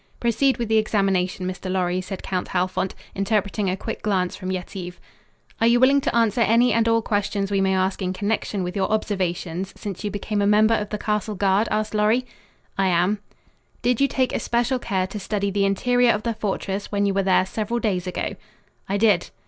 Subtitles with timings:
[0.19, 1.71] "Proceed with the examination, Mr.
[1.71, 4.99] Lorry" said Count Halfont, interpreting a quick glance from Yetive.
[5.61, 8.75] "Are you willing to answer any and all questions we may ask in connection with
[8.75, 12.25] your observations since you became a member of the castle guard?" asked Lorry.
[12.79, 13.19] "I am."
[13.83, 17.21] "Did you take especial care to study the interior of the fortress when you were
[17.21, 18.35] there several days ago?"
[18.89, 19.29] "I did."